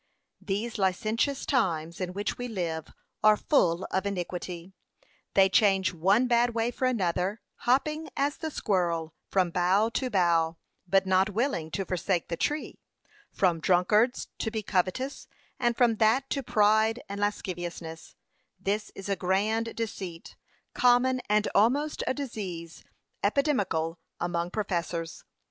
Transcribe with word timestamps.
p. 0.47 0.67
538 0.67 0.67
These 0.67 0.77
licentious 0.79 1.45
times, 1.45 2.01
in 2.01 2.13
which 2.13 2.35
we 2.35 2.47
live, 2.47 2.87
are 3.23 3.37
full 3.37 3.83
of 3.91 4.07
iniquity.' 4.07 4.73
p. 4.99 5.03
539. 5.35 5.43
'They 5.43 5.49
change 5.49 5.93
one 5.93 6.25
bad 6.25 6.55
way 6.55 6.71
for 6.71 6.85
another, 6.85 7.39
hopping, 7.67 8.09
as 8.17 8.37
the 8.37 8.49
squirrel, 8.49 9.13
from 9.29 9.51
bough 9.51 9.89
to 9.89 10.09
bough, 10.09 10.57
but 10.87 11.05
not 11.05 11.29
willing 11.29 11.69
to 11.69 11.85
forsake 11.85 12.29
the 12.29 12.35
tree, 12.35 12.79
from 13.31 13.59
drunkards 13.59 14.29
to 14.39 14.49
be 14.49 14.63
covetous, 14.63 15.27
and 15.59 15.77
from 15.77 15.97
that 15.97 16.27
to 16.31 16.41
pride 16.41 17.03
and 17.07 17.21
lasciviousness 17.21 18.15
this 18.59 18.91
is 18.95 19.07
a 19.07 19.15
grand 19.15 19.75
deceit, 19.75 20.35
common, 20.73 21.21
and 21.29 21.47
almost 21.53 22.03
a 22.07 22.15
disease 22.15 22.83
epidemical 23.23 23.99
among 24.19 24.49
professors.' 24.49 25.23